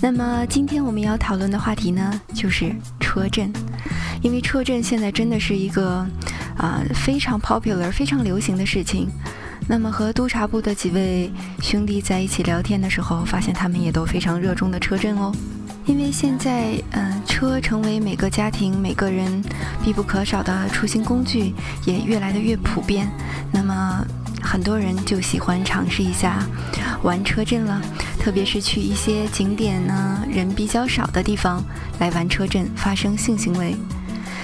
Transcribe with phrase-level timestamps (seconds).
[0.00, 3.52] 那么今天我们要讨论的话题呢，就是车震。
[4.22, 6.06] 因为车震现在真的是一个
[6.56, 9.08] 啊非常 popular、非常流行的事情。
[9.68, 15.32] 那么和督察部的几位兄弟在一起聊天的时候，发现他们也都非常热衷的车震哦。
[15.86, 19.42] 因为现在嗯，车成为每个家庭、每个人
[19.84, 21.54] 必不可少的出行工具，
[21.84, 23.08] 也越来的越普遍。
[23.52, 24.04] 那么
[24.42, 26.44] 很多人就喜欢尝试一下
[27.02, 27.80] 玩车震了，
[28.26, 31.64] 特别是去一些景点呢人比较少的地方
[32.00, 33.76] 来玩车震，发生性行为。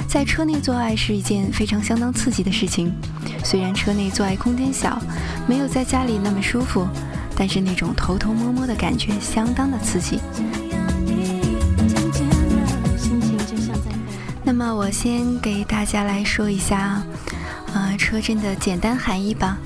[0.06, 2.94] 在车内做爱是一件非常相当刺激的事情，
[3.42, 5.02] 虽然车内做爱空间小，
[5.48, 6.86] 没有在家里那么舒服，
[7.34, 10.20] 但是那种偷偷摸摸的感觉相当的刺激。
[14.54, 17.02] 那么我先给大家来说一下，
[17.72, 19.56] 呃，车震的简单含义吧。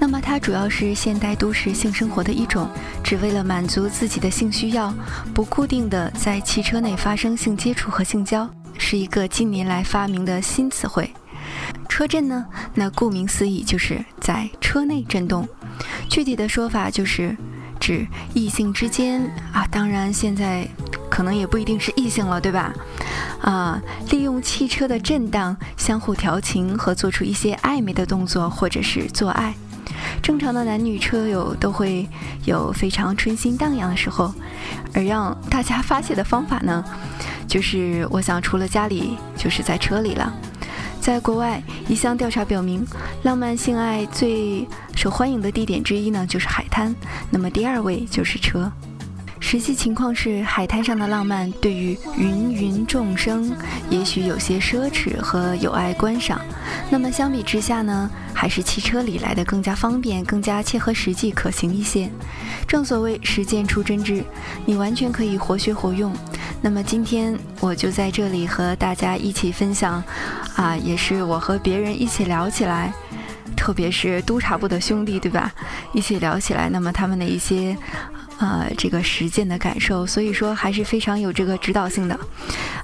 [0.00, 2.68] 那么它主要是现代都市性生活的一种，
[3.04, 4.92] 只为了满足自己的性需要，
[5.32, 8.50] 不固定的在汽车内发生性接触和性交。
[8.76, 11.08] 是一个近年来发明的新词汇，
[11.88, 12.44] 车震呢？
[12.74, 15.48] 那顾名思义就是在车内震动。
[16.10, 17.36] 具体的说法就是
[17.78, 18.04] 指
[18.34, 20.66] 异性之间啊，当然现在
[21.12, 22.72] 可能也不一定是异性了，对吧？
[23.42, 29.54] 啊，利用汽车的震荡相互调情和做出一些暧昧的动作，或者是做爱。
[30.22, 32.08] 正常的男女车友都会
[32.46, 34.32] 有非常春心荡漾的时候，
[34.94, 36.82] 而让大家发泄的方法呢？
[37.46, 40.32] 就是我想，除了家里，就是在车里了。
[40.98, 42.86] 在国外，一项调查表明，
[43.24, 46.94] 浪漫性爱最受欢迎的地点之一呢，就是海滩。
[47.28, 48.72] 那么第二位就是车。
[49.44, 53.54] 实际情况是，海滩上的浪漫对于芸芸众生，
[53.90, 56.40] 也许有些奢侈和有碍观赏。
[56.88, 62.08] 那么相比之下呢，还是汽车里来的更加方便、更加切合实际、可行一些。
[62.66, 64.24] 正所谓实践出真知，
[64.64, 66.14] 你完全可以活学活用。
[66.62, 70.02] 那么今天我就在这里和大家一起分享，
[70.54, 72.94] 啊，也是我和别人一起聊起来，
[73.56, 75.52] 特别是督察部的兄弟，对吧？
[75.92, 77.76] 一起聊起来，那么他们的一些。
[78.42, 82.18] 呃，这个实践的感受，所以说还是非常有这个指导性的，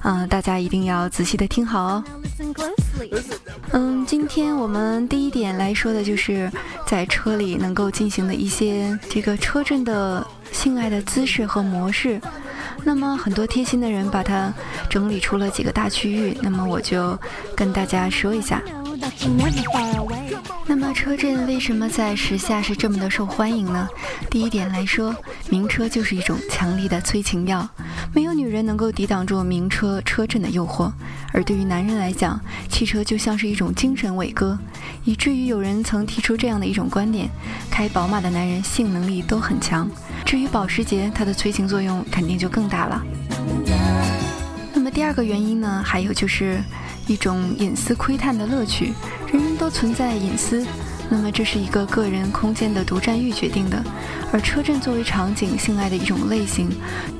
[0.03, 2.03] 嗯，大家一定要仔细的听好哦。
[3.71, 6.49] 嗯，今天我们第一点来说的就是
[6.87, 12.21] 在车里能够进行的一些这个车震的性爱的姿势和模式。
[12.85, 14.53] 那么很多贴心的人把它
[14.89, 17.19] 整理出了几个大区域，那么我就
[17.53, 18.61] 跟大家说一下。
[20.65, 23.87] 那么车震为什么在时下是这么的受欢迎呢？
[24.29, 25.15] 第一点来说，
[25.49, 27.67] 名车就是一种强力的催情药，
[28.13, 30.91] 没有女人能够抵挡住名车车震的诱惑。
[31.33, 32.39] 而对于男人来讲，
[32.69, 34.57] 汽车就像是一种精神伟哥，
[35.03, 37.29] 以至于有人曾提出这样的一种观点：
[37.71, 39.89] 开宝马的男人性能力都很强。
[40.25, 43.03] 至于保时捷，它的催情作用肯定就更大了。
[44.73, 46.61] 那么第二个原因呢，还有就是。
[47.09, 48.93] 一种隐私窥探的乐趣，
[49.33, 50.63] 人人都存在隐私，
[51.09, 53.83] 那么这是一个个人空间的独占欲决定的。
[54.31, 56.69] 而车震作为场景性爱的一种类型，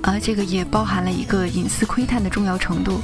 [0.04, 3.02] 而这个也包含了一个隐私窥探的重要程度。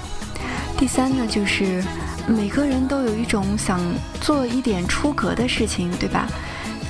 [0.78, 1.84] 第三呢，就是
[2.28, 3.80] 每个人都有一种想
[4.22, 6.28] 做一点出格的事情，对吧？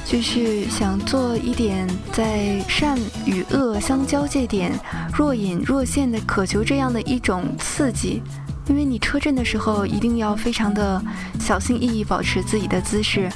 [0.06, 4.72] 就是想做一点在善与恶相交界点
[5.12, 8.22] 若隐若现的渴求这样的一种刺激。
[8.68, 11.02] 因为你车震的时候，一定要非常的
[11.40, 13.30] 小心翼翼，保持自己的姿势，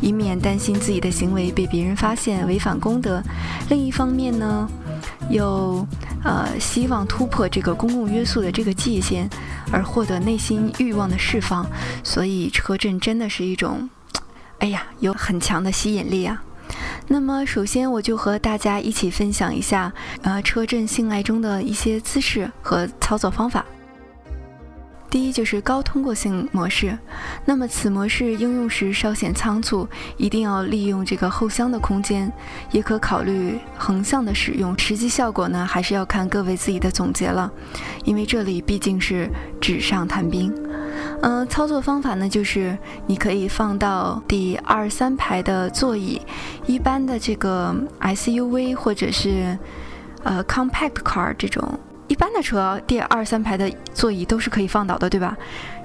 [0.00, 3.22] 以免担心自己的行为被别人发现违反公德。
[3.68, 4.68] 另一方面呢，
[5.30, 5.86] 又
[6.24, 9.30] 呃希望突破这个公共约束的这个界限，
[9.70, 11.64] 而获得内心欲望的释放。
[12.02, 13.88] 所以车震真的是一种，
[14.58, 16.42] 哎呀，有很强的吸引力啊。
[17.06, 19.92] 那么首先我就和大家一起分享一下，
[20.22, 23.64] 呃，车震性爱中的一些姿势和操作方法。
[25.16, 26.94] 第一就是高通过性模式，
[27.46, 32.30] 那么此模式应用时稍显仓促，一定要利用这个后箱的空间，
[32.70, 34.78] 也可考虑横向的使用。
[34.78, 37.50] 实际效果呢，还是要看各位自己的总结了，
[38.04, 39.26] 因为这里毕竟是
[39.58, 40.52] 纸上谈兵。
[41.22, 42.76] 嗯，操作方法呢，就是
[43.06, 46.20] 你可以放到第二三排的座椅，
[46.66, 49.58] 一般的这个 SUV 或者是
[50.24, 51.80] 呃 compact car 这种。
[52.08, 55.36] 一般的车第二三排的座椅都是可以放倒的，对吧？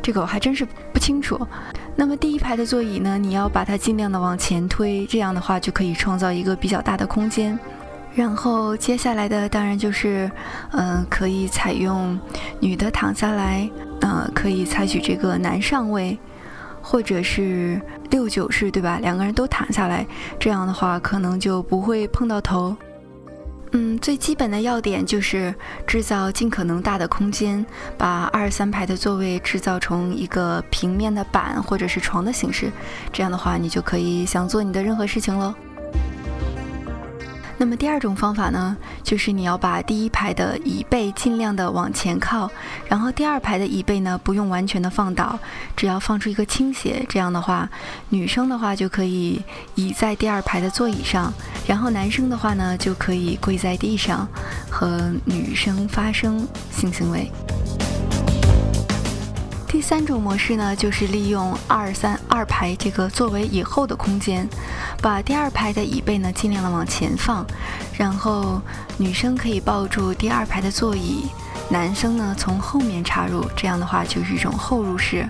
[0.01, 1.39] 这个我还真是不清楚。
[1.95, 7.57] 那么第一排的座椅呢，你要把它尽量的往前推，这样的话就可以创造一个比较大的空间。
[8.13, 10.29] 然后接下来的当然就是，
[10.71, 12.19] 嗯，可以采用
[12.59, 13.69] 女的躺下来，
[14.01, 16.18] 呃，可以采取这个男上位，
[16.81, 19.00] 或者是六九式，对吧？
[19.01, 20.06] 两个人都躺下来，
[20.38, 22.75] 这样的话可能就不会碰到头。
[23.73, 25.53] 嗯，最基本的要点就是
[25.88, 27.65] 制造尽可能大的空间，
[27.97, 32.69] 把二三排的座位制造成一个平面的板或者是床的形式，
[33.13, 35.53] 这样的话你就可以想做你的任何事情喽。
[37.61, 42.49] 那么第二种方法呢，就是你要把第一排的椅背尽量的往前靠，
[42.87, 45.37] 然后第二排的椅背呢不用完全的放倒，
[45.77, 47.69] 只要放出一个倾斜，这样的话，
[48.09, 49.39] 女生的话就可以
[49.75, 51.31] 倚在第二排的座椅上，
[51.67, 54.27] 然后男生的话呢就可以跪在地上，
[54.67, 57.31] 和女生发生性行为。
[59.71, 64.45] 第三种模式呢，就是利用二三二排这个作为以后的空间，
[65.01, 67.45] 把第二排的椅背呢尽量的往前放，
[67.97, 68.62] 然后
[68.97, 71.29] 女生可以抱住第二排的座椅，
[71.69, 75.25] 男生呢从后面插入，这样的话就是一种后入式。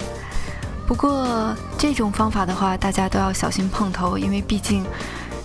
[0.87, 4.83] 不过这种方法的话，大家都要小心碰头，因为毕竟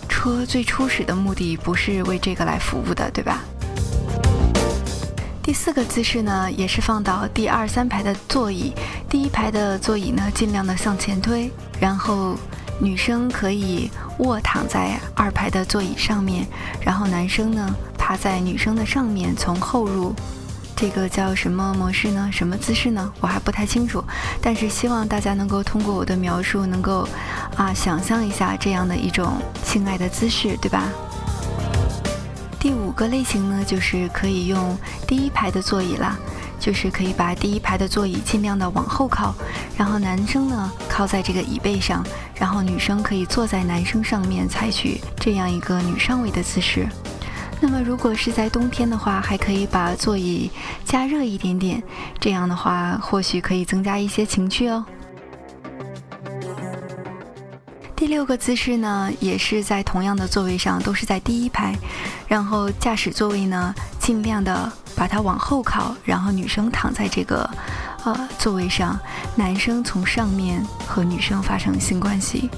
[0.08, 3.44] 车最初始的目的不是为这个来服务的，对吧？
[5.46, 8.72] 第四个姿势呢，也是放倒第二三排的座椅，
[9.08, 11.48] 第一排的座椅呢，尽量的向前推，
[11.78, 12.34] 然后
[12.80, 13.88] 女生可以
[14.18, 16.44] 卧躺在二排的座椅上面，
[16.80, 20.12] 然后男生呢趴在女生的上面，从后入，
[20.74, 22.28] 这个叫什么模式呢？
[22.32, 23.12] 什么姿势呢？
[23.20, 24.02] 我还不太清楚，
[24.42, 27.08] 但是希望大家能够通过我的描述，能够
[27.56, 30.82] 啊想象一下这样的一种性爱的姿势，对吧？
[32.96, 34.74] 五个类型呢，就是可以用
[35.06, 36.16] 第一排的座椅啦，
[36.58, 39.34] 就是可以把第一排的座椅尽量的往后靠，
[39.76, 42.02] 然后男生呢靠在这个椅背上，
[42.36, 46.88] 然后女生可以坐在男生上面，采取这样一个女上位的姿势。
[47.60, 50.50] 那么如果是在冬天的话，还可以把座椅
[50.86, 51.82] 加热一点点，
[52.18, 54.82] 这样的话或许可以增加一些情趣哦。
[58.06, 61.74] 第六个姿势呢，也是在同样的座位上，都是在第一排，
[62.28, 67.50] 然后驾驶座位呢，尽量的把它往后靠，然后女生躺在这个
[68.04, 68.96] 呃座位上，
[69.34, 72.48] 男生从上面和女生发生性关系。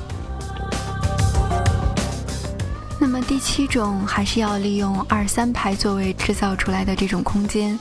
[3.00, 7.79] 那么第七种还是要利用二三排座位制造出来的这种空间，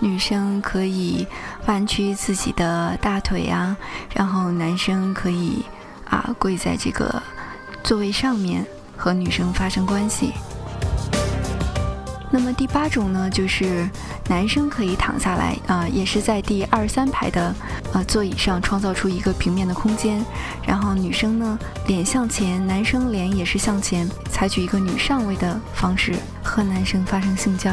[0.00, 1.24] 女生可以
[1.66, 3.76] 弯曲自己的大腿啊，
[4.12, 5.64] 然后男生可以。
[6.14, 7.20] 啊，跪在这个
[7.82, 8.64] 座位上面
[8.96, 10.32] 和女生发生关系。
[12.30, 13.88] 那么第八种呢，就是
[14.28, 17.52] 男生可以躺下来啊，也是在第二三排的
[17.92, 20.24] 呃座椅上创造出一个平面的空间，
[20.64, 21.58] 然后女生呢
[21.88, 26.14] 脸向前，男生脸也是向前，采取一个女上位的方式
[26.44, 27.72] 和男生发生性交。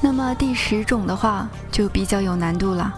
[0.00, 2.94] 那么第十种的话就比较有难度了。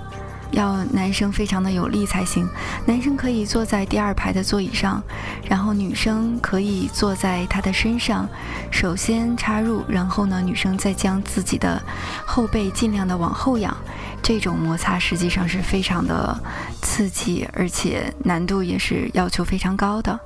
[0.52, 2.48] 要男生非常的有力才行。
[2.84, 5.02] 男生可以坐在第二排的座椅上，
[5.48, 8.28] 然后女生可以坐在他的身上，
[8.70, 11.82] 首先插入，然后呢，女生再将自己的
[12.26, 13.76] 后背尽量的往后仰。
[14.22, 16.37] 这种摩擦实际上是非常的
[16.82, 20.19] 刺激，而且难度也是要求非常高的。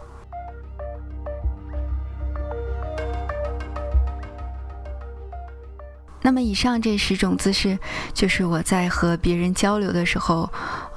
[6.22, 7.78] 那么以上这十种姿势，
[8.12, 10.50] 就是我在和别人交流的时候，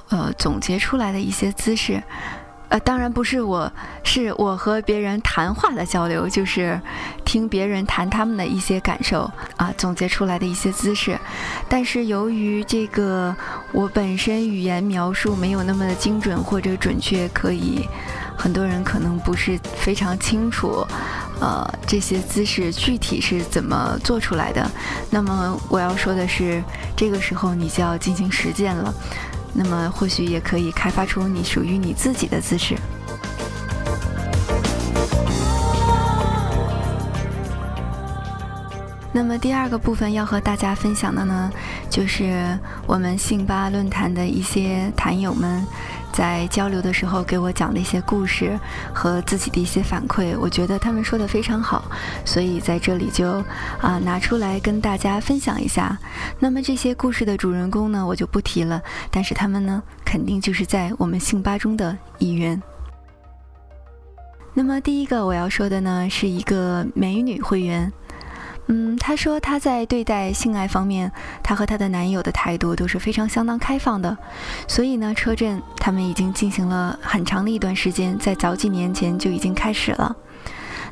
[0.08, 2.02] 呃，总结出来的一些姿势。
[2.70, 3.70] 呃，当然不是我，
[4.02, 6.80] 是我和别人谈话的交流，就是
[7.24, 11.16] 听别人谈他们的一些感受啊，总结出来的一些姿势。
[11.68, 13.36] 但是由于这个
[13.70, 17.86] 我本身语言描述没有那么的精准或者准确，可以
[18.36, 20.84] 很多人可能不是非常清楚。
[21.44, 24.66] 呃，这些姿势具体是怎么做出来的？
[25.10, 26.64] 那么我要说的是，
[26.96, 28.90] 这个时候你就要进行实践了。
[29.52, 32.74] 那么或许也可以开发出你属于你自己的姿势。
[39.12, 41.52] 那么第二个部分要和大家分享的呢，
[41.90, 45.62] 就是我们信吧论坛的一些坛友们。
[46.14, 48.56] 在交流的时候，给我讲的一些故事
[48.92, 51.84] 和自己的一些反馈，我觉得他们说的非常好，
[52.24, 53.44] 所以在这里就
[53.80, 55.98] 啊拿出来跟大家分享一下。
[56.38, 58.80] 那么这些故事的主人公呢，我就不提了，
[59.10, 62.62] 但是他们呢，肯定就是在我们信吧中的一员。
[64.54, 67.92] 那么第一个我要说的呢，是一个美女会员。
[68.66, 74.16] 嗯，她说她在对待性爱方面，她和她的男友的态度都是非常相当开放的。
[74.66, 80.16] 所以呢，车震他们已经进行了很长的一段时间，在早几年前就已经开始了。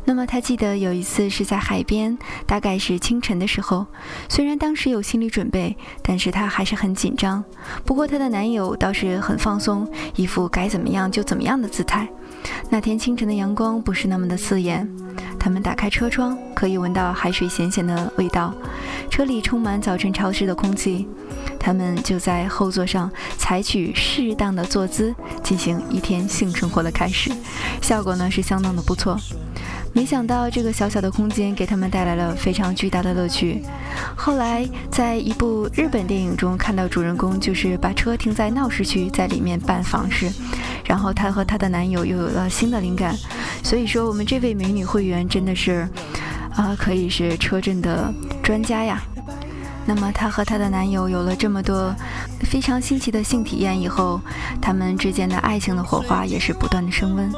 [0.04, 3.86] 那么她记得有一次是在海边，大概是清晨的时候。
[4.28, 7.42] 虽然当时有心理准备，但是她还是很紧张。
[7.84, 12.08] 不过她的男友倒是很放松，一副该怎么样就怎么样的姿态。
[12.68, 14.90] 那天清晨的阳光不是那么的刺眼，
[15.42, 18.54] 他们打开车窗，可以闻到海水咸咸的味道，
[19.10, 21.08] 车里充满早晨潮湿的空气。
[21.58, 27.32] 他们就在后座上采取适当的坐姿，进行一天性生活的开始，
[27.80, 29.18] 效果呢是相当的不错。
[29.94, 33.62] 没想到这个小小的空间给他们带来了非常巨大的乐趣。
[34.16, 40.32] 后来在一部日本电影中看到主人公就是把车停在闹市区，在里面办房事，
[40.86, 43.14] 然后她和她的男友又有了新的灵感。
[43.62, 45.86] 所以说我们这位美女会员真的是，
[46.54, 49.02] 啊，可以是车震的专家呀。
[49.84, 51.94] 那么她和她的男友有了这么多
[52.40, 54.20] 非常新奇的性体验以后，
[54.60, 57.30] 他们之间的爱情的火花也是不断的升温。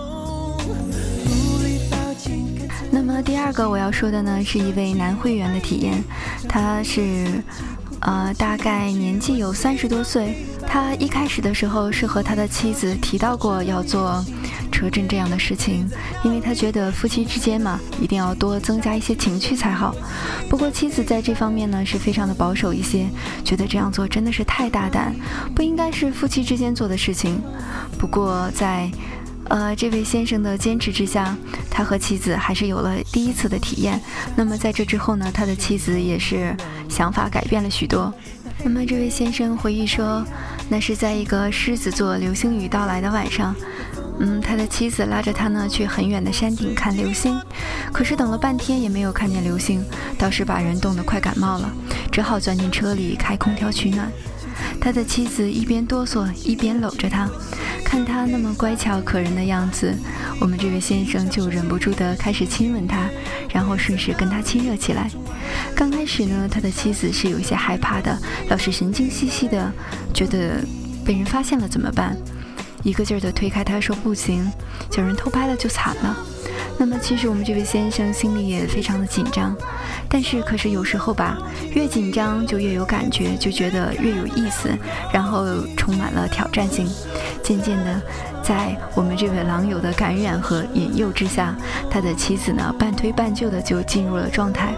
[3.24, 6.02] 第二个我要说的呢，是一位男会员的体验，
[6.48, 7.42] 他是，
[8.00, 10.36] 呃，大概年纪有三十多岁。
[10.66, 14.24] 他一开始的时候是和他的妻子提到过要做
[14.72, 15.88] 车震这样的事情，
[16.24, 19.94] 因为他觉得夫妻之间嘛，一定要多增加一些情趣才好。
[20.48, 23.06] 不过妻子在这方面呢是非常的保守一些，
[23.44, 25.14] 觉得这样做真的是太大胆，
[25.54, 27.40] 不应该是夫妻之间做的事情。
[27.98, 28.90] 不过在
[29.48, 31.36] 呃，这位先生的坚持之下，
[31.70, 34.00] 他和妻子还是有了第一次的体验。
[34.34, 36.56] 那么在这之后呢，他的妻子也是
[36.88, 38.12] 想法改变了许多。
[38.62, 40.24] 那么这位先生回忆说，
[40.68, 43.54] 那是在一个狮子座流星雨到来的晚上，
[44.18, 47.38] 嗯，他的妻子拉着他呢去很远的山顶看流星，
[47.92, 49.84] 可是等了半天也没有看见流星，
[50.18, 51.70] 倒是把人冻得快感冒了，
[52.10, 54.10] 只好钻进车里开空调取暖。
[54.80, 57.28] 他的妻子一边哆嗦一边搂着他。
[57.94, 59.94] 看他那么乖巧可人的样子，
[60.40, 63.08] 我们这位先生就忍不住的开始亲吻他，
[63.52, 65.08] 然后顺势跟他亲热起来。
[65.76, 69.72] 刚开始呢，他的妻子是有一些害怕的，老是神经兮兮的，
[70.12, 70.56] 觉得
[71.04, 72.16] 被人发现了怎么办？
[72.82, 74.44] 一个劲儿的推开他，说不行，
[74.90, 76.16] 叫人偷拍了就惨了。
[76.76, 79.56] 那么其实我们这位先生心里也非常的紧张，
[80.08, 81.38] 但是可是有时候吧，
[81.72, 84.68] 越紧张就越有感觉，就觉得越有意思，
[85.12, 86.86] 然后充满了挑战性。
[87.42, 88.00] 渐渐的，
[88.42, 91.54] 在我们这位狼友的感染和引诱之下，
[91.90, 94.74] 他的妻子呢半推半就的就进入了状态。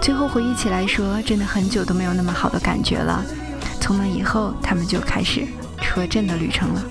[0.00, 3.24] 最后回忆起来说，真的很久都没有那么好的感觉了。
[3.80, 5.46] 从那以后，他们就开始
[5.80, 6.82] 车震的旅程了。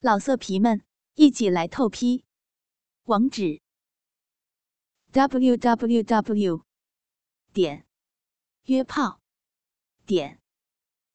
[0.00, 0.82] 老色皮们，
[1.14, 2.24] 一起来透批！
[3.04, 3.60] 网址
[5.12, 6.64] ：w w w
[7.52, 7.86] 点
[8.64, 9.20] 约炮
[10.06, 10.40] 点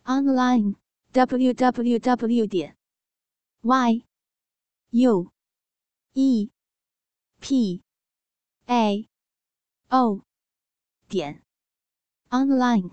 [0.04, 0.76] online
[1.12, 2.78] w w w 点
[3.62, 4.06] y
[4.90, 5.32] u
[6.14, 6.52] e
[7.40, 7.84] p
[8.66, 9.10] a
[9.90, 10.24] o
[11.08, 11.43] 点
[12.34, 12.90] online